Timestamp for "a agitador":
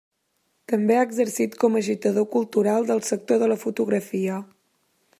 1.79-2.27